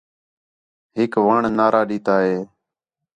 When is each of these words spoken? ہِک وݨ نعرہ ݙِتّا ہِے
ہِک 0.95 1.13
وݨ 1.27 1.39
نعرہ 1.57 1.81
ݙِتّا 1.89 2.15
ہِے 2.25 2.37